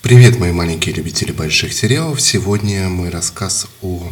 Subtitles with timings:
[0.00, 2.20] Привет, мои маленькие любители больших сериалов.
[2.20, 4.08] Сегодня мой рассказ о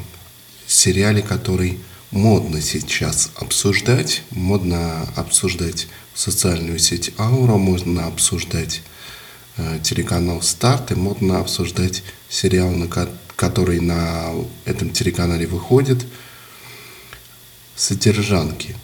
[0.67, 1.79] сериале, который
[2.11, 4.25] модно сейчас обсуждать.
[4.30, 8.83] Модно обсуждать социальную сеть Аура, модно обсуждать
[9.59, 14.32] э, телеканал Старт и модно обсуждать сериал, на ко- который на
[14.64, 16.05] этом телеканале выходит
[17.77, 18.75] «Содержанки».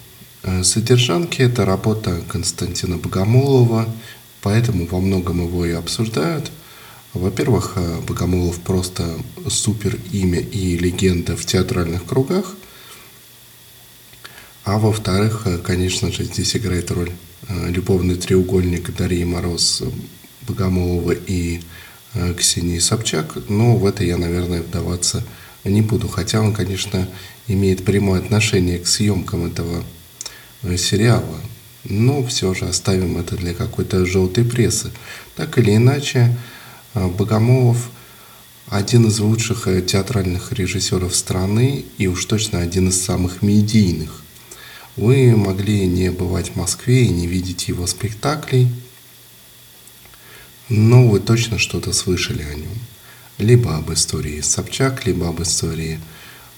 [0.43, 3.93] Э, «Содержанки»— это работа Константина Богомолова,
[4.41, 6.49] поэтому во многом его и обсуждают.
[7.13, 9.07] Во-первых, э, Богомолов просто
[9.47, 12.55] супер имя и легенда в театральных кругах.
[14.63, 17.11] А во-вторых, э, конечно же, здесь играет роль
[17.49, 19.83] э, любовный треугольник Дарьи Мороз,
[20.47, 21.61] Богомолова и
[22.37, 23.37] Ксении Собчак.
[23.47, 25.23] Но в это я, наверное, вдаваться
[25.63, 26.07] не буду.
[26.07, 27.07] Хотя он, конечно,
[27.47, 29.83] имеет прямое отношение к съемкам этого
[30.77, 31.39] сериала.
[31.85, 34.91] Но все же оставим это для какой-то желтой прессы.
[35.35, 36.37] Так или иначе,
[36.93, 37.89] Богомолов
[38.67, 44.23] один из лучших э, театральных режиссеров страны и уж точно один из самых медийных.
[44.95, 48.69] Вы могли не бывать в Москве и не видеть его спектаклей,
[50.69, 52.77] но вы точно что-то слышали о нем.
[53.37, 55.99] Либо об истории Собчак, либо об истории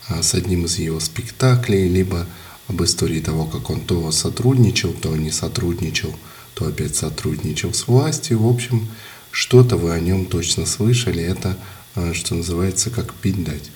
[0.07, 2.27] а, с одним из его спектаклей, либо
[2.67, 6.13] об истории того, как он то сотрудничал, то не сотрудничал,
[6.53, 8.39] то опять сотрудничал с властью.
[8.39, 8.87] В общем,
[9.35, 11.21] что-то вы о нем точно слышали.
[11.21, 11.57] Это,
[11.93, 13.69] а, что называется, как пить дать.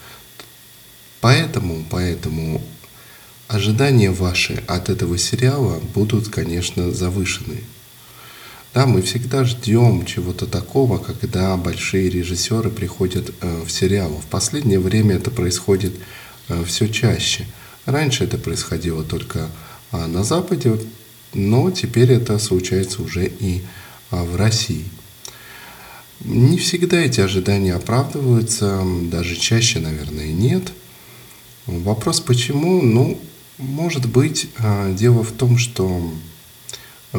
[1.19, 2.63] Поэтому, поэтому
[3.49, 7.57] ожидания ваши от этого сериала будут, конечно, завышены.
[8.73, 14.11] Да, мы всегда ждем чего-то такого, когда большие режиссеры приходят э, в сериал.
[14.11, 15.93] В последнее время это происходит
[16.47, 17.45] э, все чаще.
[17.85, 19.49] Раньше это происходило только
[19.91, 20.79] э, на Западе,
[21.33, 23.61] но теперь это случается уже и
[24.11, 24.85] э, в России.
[26.21, 30.73] Не всегда эти ожидания оправдываются, даже чаще, наверное, нет.
[31.65, 32.81] Вопрос почему?
[32.81, 33.19] Ну,
[33.57, 36.01] может быть, э, дело в том, что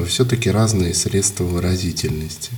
[0.06, 2.50] все-таки разные средства выразительности,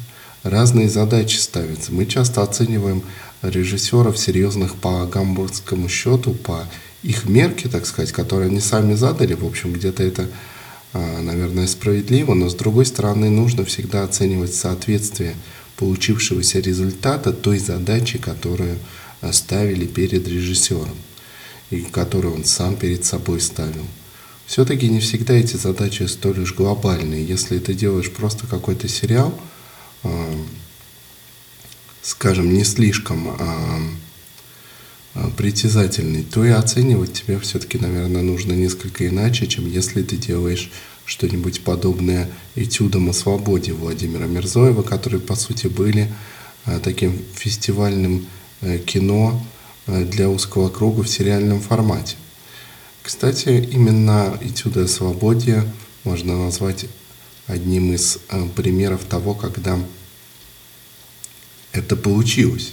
[0.43, 1.93] разные задачи ставятся.
[1.93, 3.03] Мы часто оцениваем
[3.43, 6.69] режиссеров серьезных по гамбургскому счету, по
[7.03, 9.35] их мерке, так сказать, которые они сами задали.
[9.35, 10.29] В общем, где-то это,
[10.93, 15.35] а, наверное, справедливо, но с другой стороны нужно всегда оценивать соответствие
[15.83, 18.79] получившегося результата той задачи, которую
[19.21, 20.97] а, ставили перед режиссером
[21.71, 23.85] и которую он сам перед собой ставил.
[24.47, 27.27] Все-таки не всегда эти задачи столь уж глобальные.
[27.27, 29.37] Если ты делаешь просто какой-то сериал,
[30.05, 30.35] э,
[32.03, 33.37] скажем, не слишком
[35.15, 40.71] э, притязательный, то и оценивать тебя все-таки, наверное, нужно несколько иначе, чем если ты делаешь
[41.13, 46.11] что-нибудь подобное этюдам о свободе Владимира Мирзоева, которые, по сути, были
[46.65, 48.27] э, таким фестивальным
[48.63, 49.45] э, кино
[49.87, 52.17] э, для узкого круга в сериальном формате.
[53.03, 55.65] Кстати, именно этюды о свободе
[56.05, 56.87] можно назвать
[57.47, 58.19] одним из
[58.57, 59.79] примеров того, когда
[61.73, 62.73] это получилось.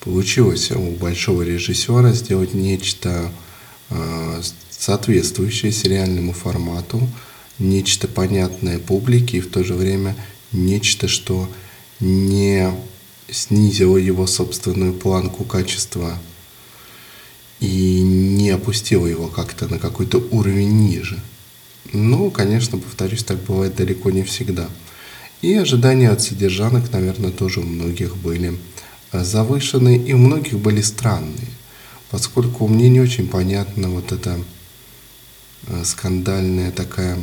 [0.00, 3.32] Получилось у большого режиссера сделать нечто
[4.70, 7.08] соответствующее сериальному формату,
[7.58, 10.16] нечто понятное публике и в то же время
[10.52, 11.48] нечто, что
[12.00, 12.70] не
[13.30, 16.18] снизило его собственную планку качества
[17.60, 21.18] и не опустила его как-то на какой-то уровень ниже.
[21.92, 24.68] Но, конечно, повторюсь, так бывает далеко не всегда.
[25.42, 28.58] И ожидания от содержанок, наверное, тоже у многих были
[29.12, 31.48] завышены, и у многих были странные,
[32.10, 34.38] поскольку мне не очень понятна вот эта
[35.84, 37.18] скандальная такая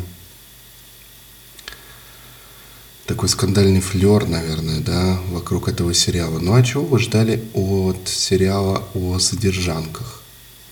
[3.06, 6.40] такой скандальный флер, наверное, да, вокруг этого сериала.
[6.40, 10.24] Ну а чего вы ждали от сериала о содержанках?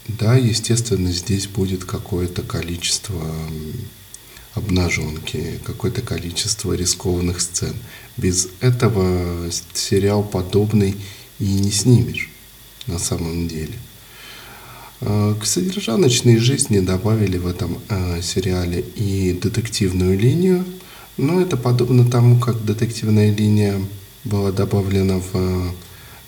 [0.07, 3.21] Да, естественно, здесь будет какое-то количество
[4.53, 7.73] обнаженки, какое-то количество рискованных сцен.
[8.17, 10.97] Без этого сериал подобный
[11.39, 12.29] и не снимешь
[12.87, 13.77] на самом деле.
[15.01, 20.63] К содержаночной жизни добавили в этом э, сериале и детективную линию,
[21.17, 23.81] но это подобно тому, как детективная линия
[24.25, 25.73] была добавлена в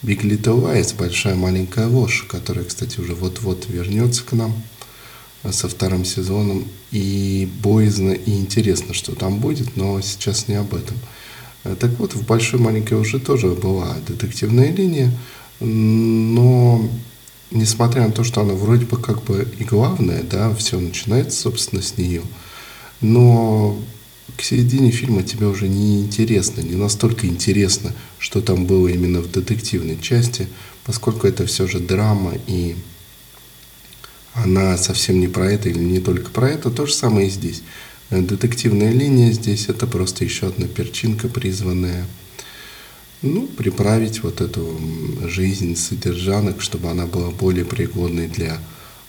[0.02, 4.56] Big Little Lies, большая маленькая ложь, которая, кстати, уже вот-вот вернется к нам
[5.48, 6.66] со вторым сезоном.
[6.92, 10.98] И боязно, и интересно, что там будет, но сейчас не об этом.
[11.80, 15.12] Так вот, в большой маленькой уже тоже была детективная линия,
[15.60, 16.90] но
[17.54, 21.82] несмотря на то, что она вроде бы как бы и главная, да, все начинается, собственно,
[21.82, 22.24] с нее,
[23.02, 23.80] но
[24.38, 29.32] к середине фильма тебе уже не интересно, не настолько интересно, что там было именно в
[29.32, 30.48] детективной части,
[30.86, 32.76] поскольку это все же драма, и
[34.34, 37.62] она совсем не про это или не только про это, то же самое и здесь.
[38.10, 42.06] Детективная линия здесь это просто еще одна перчинка, призванная
[43.24, 44.80] ну, приправить вот эту
[45.28, 48.58] жизнь содержанок, чтобы она была более пригодной для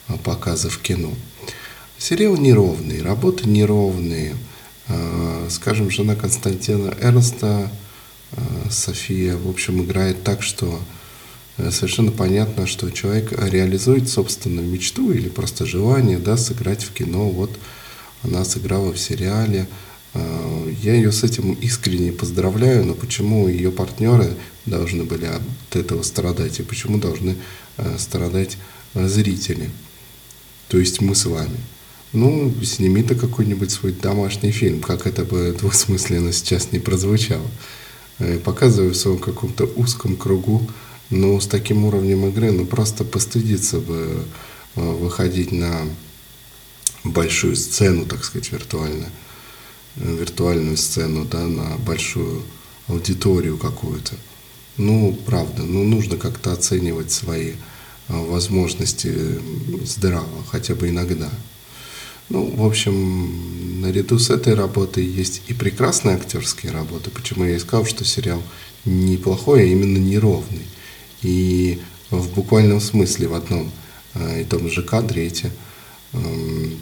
[0.07, 1.13] а, показа в кино.
[1.99, 4.37] Сериал неровный, работы неровные.
[4.89, 7.71] А, скажем, жена Константина Эрнста,
[8.33, 10.81] а, София, в общем, играет так, что
[11.57, 17.29] э, совершенно понятно, что человек реализует собственную мечту или просто желание да, сыграть в кино.
[17.31, 17.51] Вот
[18.23, 19.67] она сыграла в сериале,
[20.15, 26.61] я ее с этим искренне поздравляю, но почему ее партнеры должны были от этого страдать,
[26.61, 27.37] и почему должны
[27.77, 28.57] э, страдать
[28.95, 29.71] э, зрители,
[30.69, 31.57] то есть мы с вами.
[32.13, 37.51] Ну, сними ты какой-нибудь свой домашний фильм, как это бы двусмысленно сейчас не прозвучало.
[38.45, 40.71] Показываю в своем каком-то узком кругу,
[41.11, 44.25] но с таким уровнем игры, ну просто постыдиться бы
[44.77, 45.89] выходить на
[47.03, 49.09] большую сцену, так сказать, виртуально–
[49.97, 52.43] виртуальную сцену, да, на большую
[52.89, 54.15] аудиторию какую-то.
[54.77, 57.53] Ну, правда, ну, нужно как-то оценивать свои
[58.09, 59.41] а, возможности
[59.85, 61.31] здраво, хотя бы иногда.
[62.29, 67.11] Ну, в общем, наряду с этой работой есть и прекрасные актерские работы.
[67.11, 68.43] Почему я и сказал, что сериал
[68.85, 70.67] неплохой, а именно неровный.
[71.23, 71.81] И
[72.11, 73.71] в буквальном смысле в одном
[74.15, 75.51] а, и том же кадре эти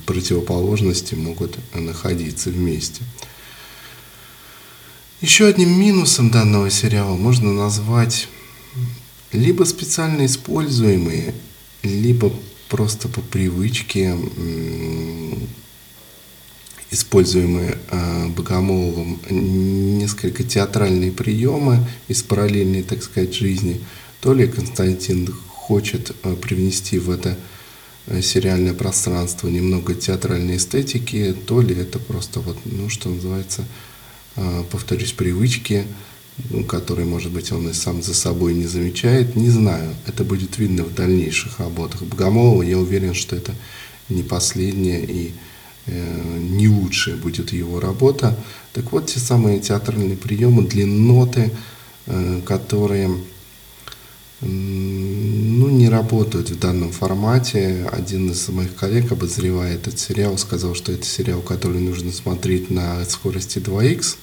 [0.06, 3.02] противоположности могут находиться вместе.
[5.20, 8.29] Еще одним минусом данного сериала можно назвать
[9.32, 11.34] либо специально используемые,
[11.82, 12.32] либо
[12.69, 14.17] просто по привычке
[16.90, 23.81] используемые э, Богомоловым несколько театральные приемы из параллельной, так сказать, жизни.
[24.20, 27.37] То ли Константин хочет э, привнести в это
[28.20, 33.64] сериальное пространство, немного театральной эстетики, то ли это просто вот, ну, что называется,
[34.37, 35.87] э, повторюсь, привычки,
[36.50, 39.94] ну, которые, может быть, он и сам за собой не замечает, не знаю.
[40.06, 42.62] Это будет видно в дальнейших работах Богомолова.
[42.62, 43.54] Я уверен, что это
[44.08, 45.32] не последняя и
[45.87, 48.37] э, не лучшая будет его работа.
[48.72, 51.52] Так вот, те самые театральные приемы, длинноты,
[52.06, 53.10] э, которые
[55.92, 57.88] работают в данном формате.
[57.92, 63.04] Один из моих коллег, обозревая этот сериал, сказал, что это сериал, который нужно смотреть на
[63.04, 64.16] скорости 2х.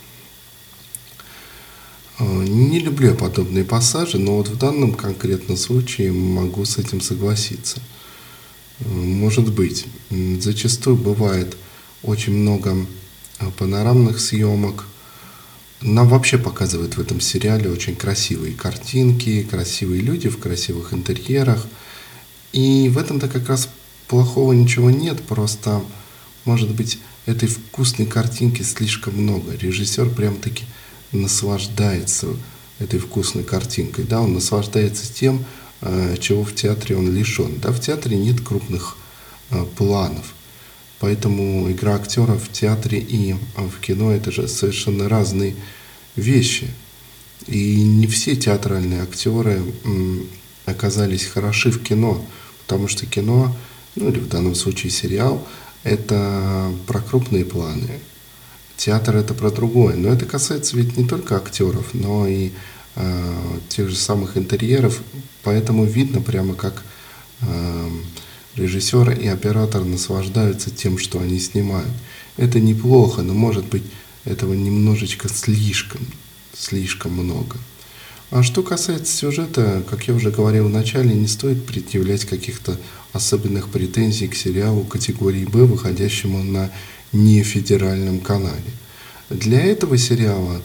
[2.19, 7.80] Э, не люблю подобные пассажи, но вот в данном конкретном случае могу с этим согласиться.
[8.80, 11.56] Э, может быть, зачастую бывает
[12.04, 12.75] очень много
[13.39, 14.88] э, панорамных съемок–
[15.81, 21.66] нам вообще показывают в этом сериале очень красивые картинки, красивые люди в красивых интерьерах.
[22.52, 23.70] И в этом-то как раз
[24.08, 25.81] плохого ничего нет, просто,
[26.44, 29.56] может быть, этой вкусной картинки слишком много.
[29.56, 30.66] Режиссер прям-таки
[31.12, 32.28] наслаждается
[32.80, 34.06] этой вкусной картинкой.
[34.06, 35.46] Да, он наслаждается тем,
[35.81, 37.60] э, чего в театре он лишен.
[37.62, 38.98] Да, в театре нет крупных
[39.52, 40.34] э, планов.
[41.00, 45.56] Поэтому игра актеров в театре и в кино это же совершенно разные
[46.16, 46.68] вещи.
[47.48, 49.62] И не все театральные актеры
[50.66, 52.24] оказались хороши в кино,
[52.62, 53.56] потому что кино,
[53.95, 55.47] ну или в данном случае сериал,
[55.83, 58.00] это про крупные планы.
[58.76, 59.95] Театр это про другое.
[59.95, 62.52] Но это касается ведь не только актеров, но и
[62.95, 63.35] э,
[63.69, 65.02] тех же самых интерьеров.
[65.44, 66.83] Поэтому видно прямо как
[67.42, 67.90] э,
[68.56, 71.92] Режиссер и оператор наслаждаются тем, что они снимают.
[72.38, 73.84] Это неплохо, но может быть
[74.26, 76.02] этого немножечко слишком,
[76.54, 77.58] слишком много.
[78.32, 82.80] А что касается сюжета, как я уже говорил в начале, не стоит предъявлять каких-то
[83.12, 86.72] особенных претензий к сериалу категории «Б», выходящему на
[87.12, 88.72] нефедеральном канале.
[89.32, 90.62] Для этого сериала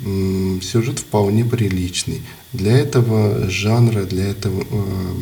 [0.00, 2.22] м, сюжет вполне приличный.
[2.52, 5.14] Для этого жанра, для этого э,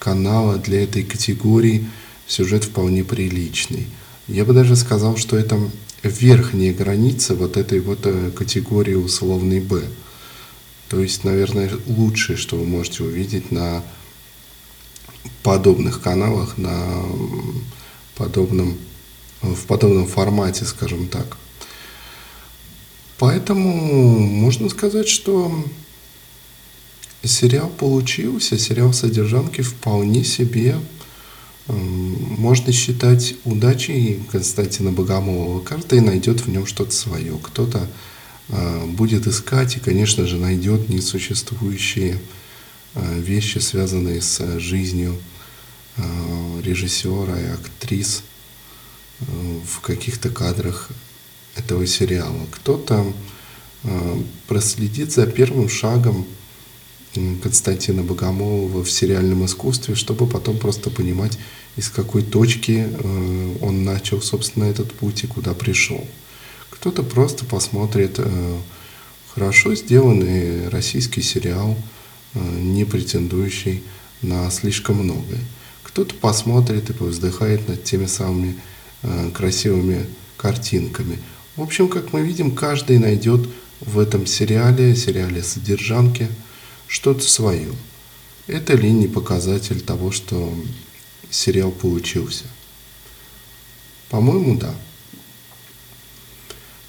[0.00, 1.86] канала для этой категории
[2.26, 3.86] сюжет вполне приличный.
[4.26, 5.60] Я бы даже сказал, что это
[6.02, 9.82] верхняя граница вот этой вот э, категории условной «Б».
[10.88, 13.84] То есть, наверное, лучшее, что вы можете увидеть на
[15.42, 17.04] подобных каналах, на
[18.16, 18.76] подобном,
[19.42, 21.36] в подобном формате, скажем так.
[23.18, 25.52] Поэтому можно сказать, что
[27.24, 30.76] сериал получился, сериал «Содержанки» вполне себе
[31.72, 35.60] можно считать удачей Константина Богомолова.
[35.60, 37.38] Каждый найдет в нем что-то свое.
[37.42, 37.86] Кто-то
[38.48, 42.18] а, будет искать и, конечно же, найдет несуществующие
[42.94, 45.16] а, вещи, связанные с жизнью
[46.62, 48.22] режиссера и актрис
[49.18, 50.88] в каких-то кадрах
[51.56, 52.46] этого сериала.
[52.50, 53.12] Кто-то
[54.46, 56.26] проследит за первым шагом
[57.14, 61.38] Константина Богомолова в сериальном искусстве, чтобы потом просто понимать,
[61.76, 66.06] из какой точки э, он начал, собственно, этот путь и куда пришел.
[66.70, 68.58] Кто-то просто посмотрит э,
[69.34, 71.76] хорошо сделанный российский сериал,
[72.34, 73.82] э, не претендующий
[74.22, 75.40] на слишком многое.
[75.82, 78.56] Кто-то посмотрит и повздыхает над теми самыми
[79.32, 81.18] красивыми картинками.
[81.56, 83.48] В общем, как мы видим, каждый найдет
[83.80, 86.28] в этом сериале, сериале «Содержанки»,
[86.90, 87.72] что-то свое.
[88.48, 90.52] Это ли не показатель того, что
[91.30, 92.46] сериал получился?
[94.08, 94.74] По-моему, да.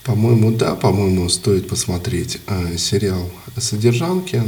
[0.04, 4.44] По-моему, да, по-моему, стоит посмотреть э, сериал «Содержанки»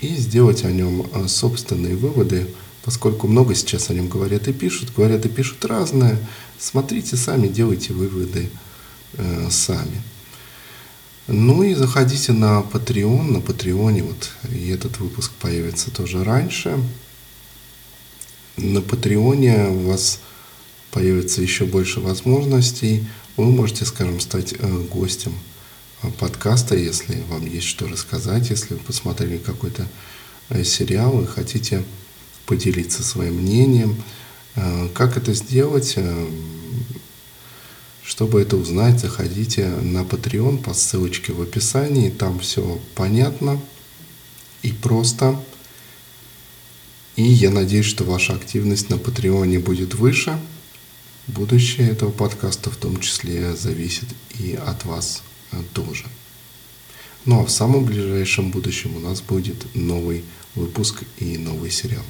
[0.00, 2.46] и сделать о нем э, собственные выводы,
[2.82, 6.18] поскольку много сейчас о нем говорят и пишут, говорят и пишут разное.
[6.58, 8.48] Смотрите сами, делайте выводы
[9.18, 10.02] э, сами.
[11.30, 13.32] Ну и заходите на Patreon.
[13.32, 16.82] На Патреоне вот и этот выпуск появится тоже раньше.
[18.56, 20.20] На Патреоне у вас
[20.90, 23.06] появится еще больше возможностей.
[23.36, 25.34] Вы можете, скажем, стать э, гостем
[26.02, 29.86] э, подкаста, если вам есть что рассказать, если вы посмотрели какой-то
[30.48, 31.84] э, сериал и хотите
[32.46, 34.02] поделиться своим мнением.
[34.94, 35.96] Как это сделать?
[38.08, 42.08] Чтобы это узнать, заходите на Patreon по ссылочке в описании.
[42.08, 43.60] Там все понятно
[44.62, 45.38] и просто.
[47.16, 50.40] И я надеюсь, что ваша активность на Патреоне будет выше.
[51.26, 55.22] Будущее этого подкаста в том числе зависит и от вас
[55.52, 56.06] э, тоже.
[57.26, 60.24] Ну а в самом ближайшем будущем у нас будет новый
[60.54, 62.04] выпуск и новый сериал.